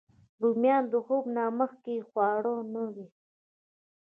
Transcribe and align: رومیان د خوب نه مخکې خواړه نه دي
رومیان 0.41 0.83
د 0.91 0.93
خوب 1.05 1.23
نه 1.35 1.43
مخکې 1.59 1.95
خواړه 2.09 2.55
نه 2.73 2.83
دي 2.95 3.07